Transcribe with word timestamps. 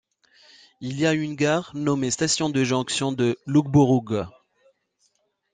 Il 0.79 0.99
y 0.99 1.05
a 1.05 1.13
une 1.13 1.35
gare, 1.35 1.69
nommée 1.75 2.09
Station 2.09 2.49
de 2.49 2.63
Jonction 2.63 3.11
de 3.11 3.37
Loughborough. 3.45 4.25